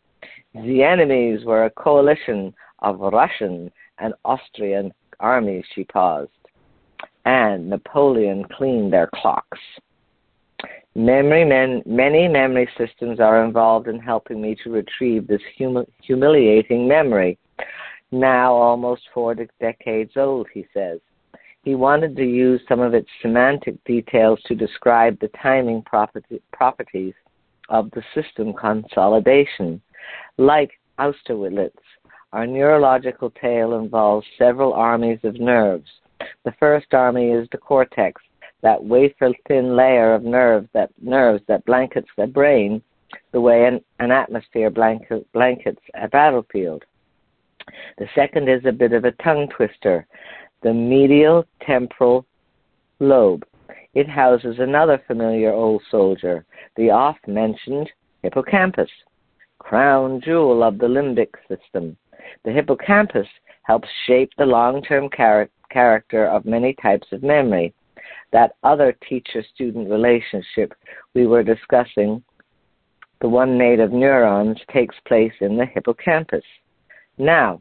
The 0.55 0.83
enemies 0.83 1.45
were 1.45 1.65
a 1.65 1.71
coalition 1.71 2.55
of 2.81 3.01
Russian 3.01 3.71
and 3.99 4.15
Austrian 4.25 4.93
armies, 5.19 5.65
she 5.75 5.85
paused. 5.85 6.31
And 7.25 7.69
Napoleon 7.69 8.45
cleaned 8.45 8.93
their 8.93 9.11
clocks. 9.15 9.59
Memory 10.95 11.45
men, 11.45 11.83
many 11.85 12.29
memory 12.29 12.69
systems 12.79 13.19
are 13.19 13.45
involved 13.45 13.89
in 13.89 13.99
helping 13.99 14.41
me 14.41 14.57
to 14.63 14.71
retrieve 14.71 15.27
this 15.27 15.43
humi- 15.57 15.87
humiliating 16.03 16.87
memory 16.87 17.39
now 18.15 18.55
almost 18.55 19.03
four 19.13 19.35
decades 19.61 20.13
old, 20.17 20.47
he 20.53 20.67
says. 20.73 21.01
He 21.65 21.75
wanted 21.75 22.15
to 22.17 22.25
use 22.25 22.61
some 22.69 22.81
of 22.81 22.93
its 22.93 23.09
semantic 23.23 23.83
details 23.85 24.39
to 24.47 24.55
describe 24.55 25.19
the 25.19 25.31
timing 25.43 25.83
property, 25.83 26.43
properties 26.53 27.15
of 27.71 27.91
the 27.93 28.03
system 28.15 28.53
consolidation. 28.53 29.81
Like 30.37 30.73
Austerlitz, 30.99 31.73
our 32.35 32.47
neurological 32.47 33.31
tale 33.31 33.79
involves 33.79 34.27
several 34.37 34.75
armies 34.75 35.21
of 35.25 35.41
nerves. 35.41 35.89
The 36.45 36.53
first 36.61 36.93
army 36.93 37.31
is 37.31 37.49
the 37.51 37.59
cortex, 37.59 38.21
that 38.63 38.83
wafer 38.83 39.33
thin 39.49 39.75
layer 39.75 40.15
of 40.15 40.23
nerves 40.23 40.69
that 40.75 40.91
nerves 41.01 41.43
that 41.49 41.65
blankets 41.65 42.09
the 42.17 42.27
brain 42.27 42.83
the 43.33 43.41
way 43.41 43.67
an, 43.67 43.81
an 44.01 44.11
atmosphere 44.11 44.71
blanket, 44.71 45.27
blankets 45.33 45.81
a 45.95 46.09
battlefield. 46.09 46.85
The 47.99 48.09
second 48.15 48.49
is 48.49 48.65
a 48.67 48.73
bit 48.73 48.93
of 48.93 49.05
a 49.05 49.13
tongue 49.13 49.49
twister, 49.57 50.07
the 50.65 50.73
medial 50.73 51.47
temporal 51.65 52.25
lobe. 52.99 53.45
It 53.93 54.09
houses 54.09 54.57
another 54.59 55.01
familiar 55.07 55.53
old 55.53 55.83
soldier, 55.91 56.45
the 56.77 56.91
oft 56.91 57.29
mentioned 57.29 57.91
hippocampus, 58.23 58.91
crown 59.59 60.23
jewel 60.25 60.65
of 60.65 60.79
the 60.79 60.87
limbic 60.87 61.35
system. 61.49 61.97
The 62.45 62.51
hippocampus 62.51 63.29
helps 63.63 63.89
shape 64.07 64.31
the 64.37 64.47
long 64.47 64.83
term 64.83 65.11
char- 65.15 65.51
character 65.71 66.27
of 66.27 66.47
many 66.47 66.75
types 66.83 67.07
of 67.13 67.23
memory. 67.23 67.75
That 68.33 68.57
other 68.63 68.97
teacher 69.07 69.45
student 69.55 69.91
relationship 69.91 70.73
we 71.15 71.27
were 71.27 71.43
discussing, 71.43 72.25
the 73.21 73.29
one 73.29 73.59
made 73.59 73.81
of 73.81 73.93
neurons, 73.93 74.59
takes 74.73 74.97
place 75.07 75.33
in 75.41 75.57
the 75.57 75.67
hippocampus. 75.67 76.45
Now, 77.19 77.61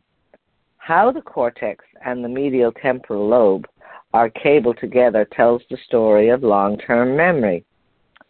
how 0.86 1.10
the 1.10 1.22
cortex 1.22 1.86
and 2.06 2.22
the 2.22 2.28
medial 2.28 2.70
temporal 2.74 3.26
lobe 3.26 3.66
are 4.14 4.30
cabled 4.30 4.78
together 4.82 5.26
tells 5.32 5.62
the 5.70 5.78
story 5.86 6.28
of 6.28 6.44
long 6.44 6.78
term 6.78 7.16
memory 7.16 7.64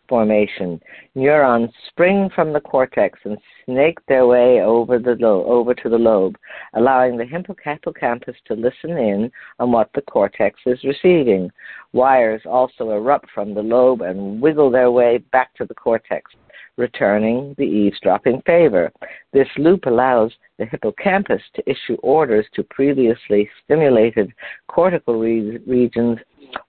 formation. 0.07 0.79
Neurons 1.15 1.71
spring 1.87 2.29
from 2.35 2.53
the 2.53 2.59
cortex 2.59 3.17
and 3.23 3.39
snake 3.65 3.97
their 4.07 4.27
way 4.27 4.61
over 4.61 4.99
the 4.99 5.15
lo- 5.19 5.45
over 5.45 5.73
to 5.73 5.89
the 5.89 5.97
lobe, 5.97 6.35
allowing 6.75 7.17
the 7.17 7.25
hippocampus 7.25 8.35
to 8.45 8.53
listen 8.53 8.91
in 8.91 9.31
on 9.57 9.71
what 9.71 9.89
the 9.95 10.01
cortex 10.03 10.59
is 10.67 10.83
receiving. 10.83 11.49
Wires 11.91 12.43
also 12.45 12.91
erupt 12.91 13.31
from 13.31 13.55
the 13.55 13.63
lobe 13.63 14.01
and 14.01 14.39
wiggle 14.39 14.69
their 14.69 14.91
way 14.91 15.17
back 15.31 15.55
to 15.55 15.65
the 15.65 15.73
cortex 15.73 16.29
returning 16.77 17.53
the 17.57 17.63
eavesdropping 17.63 18.41
favor. 18.45 18.91
This 19.31 19.47
loop 19.57 19.85
allows 19.85 20.31
the 20.57 20.65
hippocampus 20.65 21.41
to 21.55 21.69
issue 21.69 21.95
orders 22.01 22.45
to 22.53 22.63
previously 22.63 23.49
stimulated 23.63 24.31
cortical 24.67 25.19
re- 25.19 25.59
regions 25.67 26.19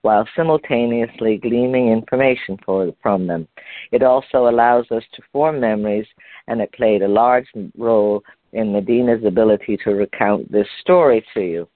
while 0.01 0.27
simultaneously 0.35 1.37
gleaming 1.37 1.91
information 1.91 2.57
for, 2.65 2.91
from 3.01 3.27
them. 3.27 3.47
It 3.91 4.03
also 4.03 4.47
allows 4.47 4.85
us 4.91 5.03
to 5.13 5.21
form 5.31 5.59
memories, 5.59 6.07
and 6.47 6.61
it 6.61 6.71
played 6.73 7.01
a 7.01 7.07
large 7.07 7.47
role 7.77 8.23
in 8.53 8.71
Medina's 8.71 9.23
ability 9.25 9.77
to 9.83 9.91
recount 9.91 10.51
this 10.51 10.67
story 10.81 11.23
to 11.33 11.41
you. 11.41 11.67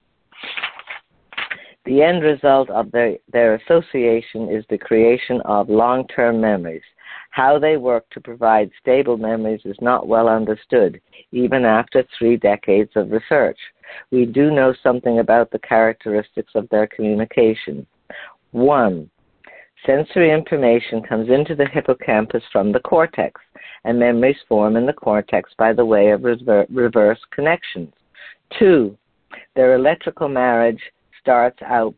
The 1.86 2.02
end 2.02 2.22
result 2.22 2.68
of 2.70 2.90
their, 2.90 3.16
their 3.32 3.54
association 3.54 4.48
is 4.50 4.64
the 4.68 4.78
creation 4.78 5.40
of 5.44 5.68
long 5.68 6.06
term 6.08 6.40
memories. 6.40 6.82
How 7.30 7.58
they 7.58 7.76
work 7.76 8.08
to 8.10 8.20
provide 8.20 8.70
stable 8.80 9.16
memories 9.16 9.60
is 9.64 9.76
not 9.80 10.08
well 10.08 10.28
understood, 10.28 11.00
even 11.32 11.64
after 11.64 12.04
three 12.18 12.36
decades 12.36 12.90
of 12.96 13.12
research. 13.12 13.58
We 14.10 14.26
do 14.26 14.50
know 14.50 14.74
something 14.82 15.20
about 15.20 15.50
the 15.50 15.60
characteristics 15.60 16.52
of 16.54 16.68
their 16.68 16.86
communication. 16.88 17.86
One, 18.50 19.10
sensory 19.86 20.32
information 20.32 21.02
comes 21.02 21.28
into 21.30 21.54
the 21.54 21.66
hippocampus 21.66 22.42
from 22.52 22.72
the 22.72 22.80
cortex, 22.80 23.40
and 23.84 23.98
memories 23.98 24.36
form 24.48 24.76
in 24.76 24.86
the 24.86 24.92
cortex 24.92 25.50
by 25.56 25.72
the 25.72 25.84
way 25.84 26.10
of 26.10 26.24
rever- 26.24 26.66
reverse 26.68 27.20
connections. 27.30 27.92
Two, 28.58 28.96
their 29.54 29.74
electrical 29.74 30.28
marriage 30.28 30.82
starts 31.20 31.60
out 31.62 31.94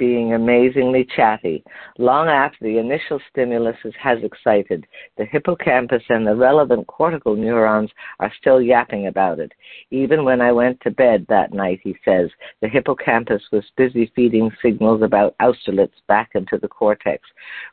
being 0.00 0.32
amazingly 0.32 1.06
chatty. 1.14 1.62
Long 1.98 2.26
after 2.26 2.56
the 2.62 2.78
initial 2.78 3.20
stimulus 3.30 3.76
has 4.00 4.18
excited, 4.24 4.86
the 5.18 5.26
hippocampus 5.26 6.02
and 6.08 6.26
the 6.26 6.34
relevant 6.34 6.86
cortical 6.86 7.36
neurons 7.36 7.90
are 8.18 8.32
still 8.40 8.62
yapping 8.62 9.08
about 9.08 9.38
it. 9.38 9.52
Even 9.90 10.24
when 10.24 10.40
I 10.40 10.52
went 10.52 10.80
to 10.80 10.90
bed 10.90 11.26
that 11.28 11.52
night, 11.52 11.80
he 11.84 11.94
says, 12.02 12.30
the 12.62 12.68
hippocampus 12.68 13.42
was 13.52 13.64
busy 13.76 14.10
feeding 14.16 14.50
signals 14.62 15.02
about 15.02 15.36
Austerlitz 15.38 16.00
back 16.08 16.30
into 16.34 16.56
the 16.56 16.68
cortex, 16.68 17.22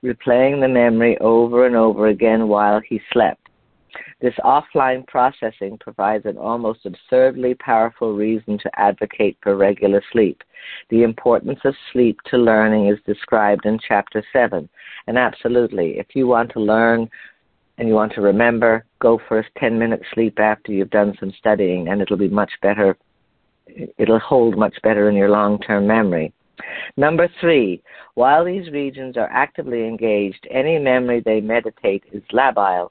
replaying 0.04 0.60
the 0.60 0.68
memory 0.68 1.18
over 1.20 1.66
and 1.66 1.78
over 1.78 2.08
again 2.08 2.50
while 2.50 2.82
he 2.82 3.00
slept. 3.14 3.48
This 4.20 4.34
offline 4.44 5.06
processing 5.06 5.78
provides 5.80 6.26
an 6.26 6.38
almost 6.38 6.88
absurdly 6.88 7.54
powerful 7.54 8.14
reason 8.16 8.58
to 8.60 8.80
advocate 8.80 9.38
for 9.44 9.56
regular 9.56 10.02
sleep. 10.12 10.42
The 10.90 11.04
importance 11.04 11.60
of 11.66 11.76
sleep 11.94 12.18
to 12.32 12.38
learning 12.38 12.88
is 12.88 12.98
described 13.06 13.68
in 13.68 13.78
Chapter 13.88 14.24
7. 14.34 14.68
And 15.06 15.18
absolutely, 15.20 16.00
if 16.00 16.08
you 16.16 16.26
want 16.26 16.52
to 16.54 16.60
learn 16.60 17.08
and 17.78 17.88
you 17.88 17.94
want 17.94 18.12
to 18.14 18.22
remember, 18.22 18.86
go 19.00 19.22
for 19.28 19.38
a 19.38 19.50
10 19.60 19.78
minute 19.78 20.02
sleep 20.16 20.40
after 20.40 20.72
you've 20.72 20.90
done 20.90 21.16
some 21.20 21.32
studying, 21.38 21.90
and 21.90 22.02
it'll 22.02 22.18
be 22.18 22.28
much 22.28 22.52
better. 22.64 22.98
It'll 24.00 24.18
hold 24.18 24.58
much 24.58 24.76
better 24.82 25.10
in 25.10 25.16
your 25.16 25.30
long 25.30 25.60
term 25.60 25.86
memory. 25.86 26.34
Number 26.96 27.30
three, 27.40 27.84
while 28.16 28.44
these 28.44 28.72
regions 28.72 29.16
are 29.16 29.30
actively 29.32 29.88
engaged, 29.88 30.48
any 30.50 30.80
memory 30.80 31.20
they 31.20 31.40
meditate 31.40 32.04
is 32.12 32.24
labile 32.34 32.90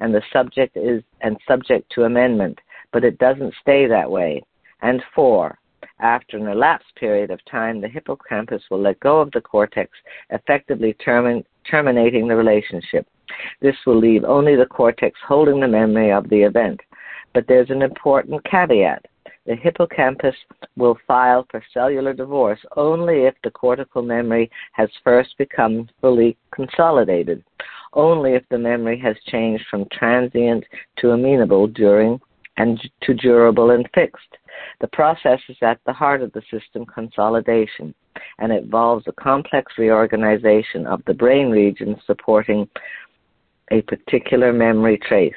and 0.00 0.14
the 0.14 0.22
subject 0.32 0.76
is 0.76 1.02
and 1.20 1.36
subject 1.46 1.90
to 1.92 2.04
amendment, 2.04 2.58
but 2.92 3.04
it 3.04 3.18
doesn't 3.18 3.54
stay 3.60 3.86
that 3.86 4.10
way. 4.10 4.42
And 4.82 5.02
four, 5.14 5.58
after 6.00 6.36
an 6.36 6.46
elapsed 6.46 6.94
period 6.96 7.30
of 7.30 7.44
time, 7.46 7.80
the 7.80 7.88
hippocampus 7.88 8.62
will 8.70 8.80
let 8.80 9.00
go 9.00 9.20
of 9.20 9.30
the 9.32 9.40
cortex, 9.40 9.90
effectively 10.30 10.94
termin- 11.04 11.44
terminating 11.68 12.28
the 12.28 12.36
relationship. 12.36 13.06
This 13.60 13.76
will 13.84 13.98
leave 13.98 14.24
only 14.24 14.56
the 14.56 14.66
cortex 14.66 15.18
holding 15.26 15.60
the 15.60 15.68
memory 15.68 16.12
of 16.12 16.28
the 16.28 16.42
event. 16.42 16.80
But 17.34 17.46
there's 17.46 17.70
an 17.70 17.82
important 17.82 18.44
caveat. 18.44 19.04
The 19.44 19.56
hippocampus 19.56 20.34
will 20.76 20.98
file 21.06 21.46
for 21.50 21.62
cellular 21.72 22.12
divorce 22.12 22.60
only 22.76 23.24
if 23.24 23.34
the 23.42 23.50
cortical 23.50 24.02
memory 24.02 24.50
has 24.72 24.90
first 25.02 25.36
become 25.38 25.88
fully 26.00 26.36
consolidated 26.52 27.42
only 27.92 28.34
if 28.34 28.42
the 28.50 28.58
memory 28.58 28.98
has 28.98 29.16
changed 29.26 29.64
from 29.70 29.86
transient 29.92 30.64
to 30.98 31.10
amenable 31.10 31.66
during 31.66 32.20
and 32.56 32.80
to 33.02 33.14
durable 33.14 33.70
and 33.70 33.88
fixed. 33.94 34.36
The 34.80 34.88
process 34.88 35.40
is 35.48 35.56
at 35.62 35.80
the 35.86 35.92
heart 35.92 36.22
of 36.22 36.32
the 36.32 36.42
system 36.50 36.84
consolidation 36.84 37.94
and 38.38 38.52
involves 38.52 39.06
a 39.06 39.12
complex 39.12 39.72
reorganization 39.78 40.86
of 40.86 41.02
the 41.06 41.14
brain 41.14 41.50
regions 41.50 41.98
supporting 42.06 42.68
a 43.70 43.82
particular 43.82 44.52
memory 44.52 44.98
trace. 44.98 45.32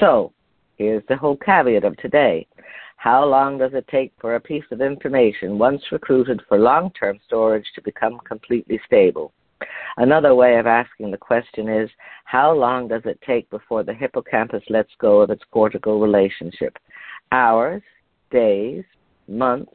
So, 0.00 0.32
here's 0.76 1.02
the 1.08 1.16
whole 1.16 1.36
caveat 1.36 1.84
of 1.84 1.96
today. 1.98 2.46
How 2.96 3.24
long 3.24 3.58
does 3.58 3.72
it 3.74 3.86
take 3.88 4.12
for 4.20 4.36
a 4.36 4.40
piece 4.40 4.64
of 4.70 4.80
information, 4.80 5.58
once 5.58 5.82
recruited 5.90 6.40
for 6.48 6.58
long 6.58 6.92
term 6.92 7.18
storage, 7.26 7.66
to 7.74 7.82
become 7.82 8.20
completely 8.20 8.80
stable? 8.86 9.32
Another 9.96 10.34
way 10.34 10.58
of 10.58 10.66
asking 10.66 11.10
the 11.10 11.16
question 11.16 11.68
is 11.68 11.90
how 12.24 12.52
long 12.52 12.88
does 12.88 13.02
it 13.04 13.20
take 13.26 13.48
before 13.50 13.82
the 13.82 13.94
hippocampus 13.94 14.62
lets 14.68 14.90
go 14.98 15.20
of 15.20 15.30
its 15.30 15.42
cortical 15.50 16.00
relationship? 16.00 16.78
Hours, 17.30 17.82
days, 18.30 18.84
months? 19.28 19.72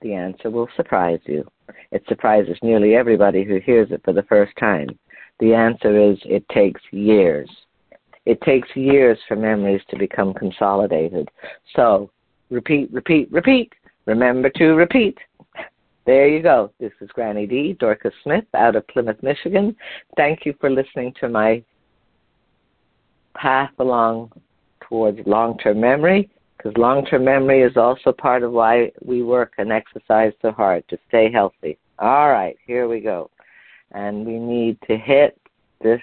The 0.00 0.14
answer 0.14 0.50
will 0.50 0.68
surprise 0.76 1.20
you. 1.26 1.46
It 1.90 2.04
surprises 2.08 2.56
nearly 2.62 2.94
everybody 2.94 3.44
who 3.44 3.58
hears 3.58 3.90
it 3.90 4.02
for 4.04 4.12
the 4.12 4.22
first 4.24 4.52
time. 4.58 4.88
The 5.40 5.54
answer 5.54 5.98
is 5.98 6.18
it 6.24 6.48
takes 6.48 6.80
years. 6.90 7.50
It 8.24 8.40
takes 8.42 8.68
years 8.74 9.18
for 9.26 9.36
memories 9.36 9.82
to 9.90 9.98
become 9.98 10.34
consolidated. 10.34 11.28
So, 11.74 12.10
repeat, 12.50 12.92
repeat, 12.92 13.30
repeat. 13.32 13.72
Remember 14.06 14.50
to 14.50 14.74
repeat. 14.74 15.18
There 16.08 16.26
you 16.26 16.42
go. 16.42 16.72
This 16.80 16.92
is 17.02 17.10
Granny 17.10 17.46
D, 17.46 17.76
Dorcas 17.78 18.14
Smith 18.22 18.46
out 18.54 18.76
of 18.76 18.88
Plymouth, 18.88 19.22
Michigan. 19.22 19.76
Thank 20.16 20.46
you 20.46 20.54
for 20.58 20.70
listening 20.70 21.12
to 21.20 21.28
my 21.28 21.62
path 23.34 23.72
along 23.78 24.32
towards 24.88 25.18
long 25.26 25.58
term 25.58 25.78
memory, 25.78 26.30
because 26.56 26.72
long 26.78 27.04
term 27.04 27.26
memory 27.26 27.60
is 27.60 27.76
also 27.76 28.10
part 28.10 28.42
of 28.42 28.52
why 28.52 28.90
we 29.04 29.22
work 29.22 29.52
and 29.58 29.70
exercise 29.70 30.32
so 30.40 30.50
hard 30.50 30.82
to 30.88 30.96
stay 31.08 31.30
healthy. 31.30 31.76
All 31.98 32.30
right, 32.30 32.56
here 32.66 32.88
we 32.88 33.00
go. 33.00 33.30
And 33.92 34.24
we 34.24 34.38
need 34.38 34.78
to 34.88 34.96
hit 34.96 35.38
this. 35.82 36.00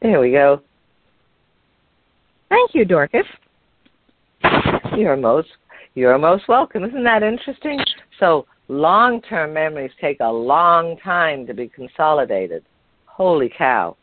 There 0.00 0.18
we 0.18 0.32
go. 0.32 0.62
Thank 2.48 2.70
you, 2.74 2.86
Dorcas. 2.86 3.26
You're 4.94 5.16
most 5.16 5.48
you're 5.94 6.18
most 6.18 6.46
welcome. 6.48 6.84
Isn't 6.84 7.04
that 7.04 7.22
interesting? 7.22 7.80
So 8.20 8.46
long 8.68 9.22
term 9.22 9.54
memories 9.54 9.90
take 10.00 10.18
a 10.20 10.30
long 10.30 10.98
time 10.98 11.46
to 11.46 11.54
be 11.54 11.68
consolidated. 11.68 12.64
Holy 13.06 13.48
cow. 13.48 13.96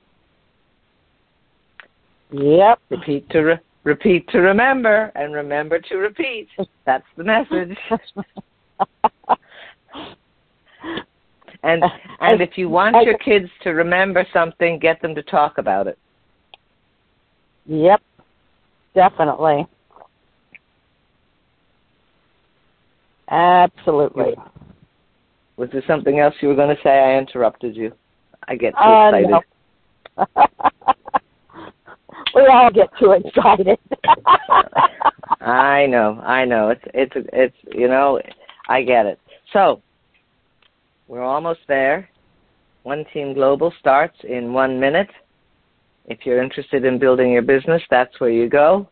Yep. 2.32 2.80
Repeat 2.90 3.30
to 3.30 3.40
re- 3.40 3.60
repeat 3.84 4.28
to 4.30 4.40
remember 4.40 5.12
and 5.16 5.34
remember 5.34 5.80
to 5.80 5.98
repeat. 5.98 6.48
That's 6.86 7.06
the 7.16 7.24
message. 7.24 7.78
and 11.64 11.84
and 12.22 12.42
if 12.42 12.58
you 12.58 12.70
want 12.70 12.96
your 13.06 13.20
kids 13.20 13.50
to 13.62 13.70
remember 13.72 14.26
something, 14.34 14.80
get 14.80 15.00
them 15.02 15.14
to 15.14 15.22
talk 15.22 15.60
about 15.60 15.86
it. 15.86 16.00
Yep. 17.68 18.02
Definitely. 18.96 19.68
Absolutely. 23.34 24.36
Was 25.58 25.70
there 25.72 25.84
something 25.88 26.20
else 26.20 26.36
you 26.40 26.48
were 26.50 26.56
going 26.56 26.76
to 26.76 26.82
say? 26.84 26.92
I 26.92 27.18
interrupted 27.18 27.76
you. 27.76 27.92
I 28.48 28.56
get 28.56 28.74
too 28.74 28.80
uh, 28.80 29.10
excited. 29.10 29.32
No. 29.32 29.42
we 32.36 32.46
all 32.46 32.70
get 32.72 32.90
too 33.00 33.14
excited. 33.14 33.80
I 35.42 35.88
know, 35.88 36.22
I 36.24 36.46
know. 36.46 36.70
It's 36.70 36.84
it's 36.94 37.16
it's 37.34 37.56
you 37.74 37.88
know, 37.88 38.22
I 38.70 38.84
get 38.84 39.08
it. 39.08 39.20
So 39.52 39.82
we're 41.08 41.24
almost 41.24 41.62
there. 41.68 42.08
One 42.84 43.04
Team 43.14 43.34
Global 43.34 43.74
starts 43.80 44.18
in 44.24 44.54
one 44.54 44.80
minute. 44.80 45.10
If 46.06 46.20
you're 46.26 46.44
interested 46.44 46.86
in 46.86 47.00
building 47.00 47.32
your 47.32 47.42
business, 47.42 47.82
that's 47.90 48.20
where 48.20 48.30
you 48.30 48.48
go. 48.48 48.88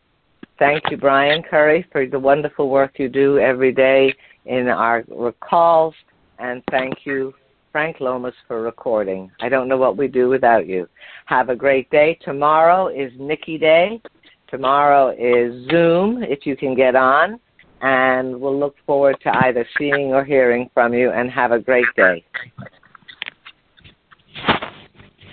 Thank 0.58 0.90
you, 0.90 0.96
Brian 0.96 1.42
Curry, 1.42 1.86
for 1.92 2.06
the 2.06 2.18
wonderful 2.18 2.70
work 2.70 2.98
you 2.98 3.08
do 3.08 3.38
every 3.38 3.72
day 3.72 4.12
in 4.46 4.68
our 4.68 5.04
calls. 5.40 5.94
And 6.38 6.62
thank 6.70 7.04
you, 7.04 7.34
Frank 7.70 8.00
Lomas, 8.00 8.34
for 8.48 8.62
recording. 8.62 9.30
I 9.40 9.48
don't 9.48 9.68
know 9.68 9.76
what 9.76 9.96
we 9.96 10.08
do 10.08 10.28
without 10.28 10.66
you. 10.66 10.88
Have 11.26 11.48
a 11.48 11.56
great 11.56 11.90
day. 11.90 12.18
Tomorrow 12.22 12.88
is 12.88 13.12
Nikki 13.18 13.58
Day. 13.58 14.00
Tomorrow 14.48 15.10
is 15.18 15.68
Zoom, 15.70 16.22
if 16.22 16.44
you 16.44 16.56
can 16.56 16.74
get 16.74 16.94
on. 16.94 17.38
And 17.80 18.40
we'll 18.40 18.58
look 18.58 18.76
forward 18.86 19.16
to 19.22 19.36
either 19.44 19.66
seeing 19.78 20.12
or 20.12 20.24
hearing 20.24 20.70
from 20.74 20.94
you. 20.94 21.10
And 21.10 21.30
have 21.30 21.52
a 21.52 21.58
great 21.58 21.86
day. 21.96 22.24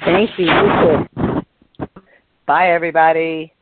Thank 0.06 0.32
you. 0.40 0.46
You. 0.46 1.42
Bye, 2.48 2.72
everybody. 2.72 3.54